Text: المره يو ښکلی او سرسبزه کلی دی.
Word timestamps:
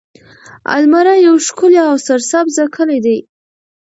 المره 0.75 1.15
يو 1.25 1.35
ښکلی 1.45 1.79
او 1.89 1.95
سرسبزه 2.07 2.63
کلی 2.75 2.99
دی. 3.05 3.17